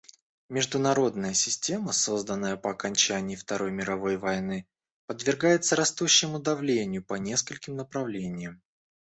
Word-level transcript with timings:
Международная 0.49 1.35
система, 1.35 1.91
созданная 1.91 2.57
по 2.57 2.71
окончании 2.71 3.35
Второй 3.35 3.69
мировой 3.69 4.17
войны, 4.17 4.65
подвергается 5.05 5.75
растущему 5.75 6.39
давлению 6.39 7.05
по 7.05 7.13
нескольким 7.13 7.75
направлениям. 7.75 8.63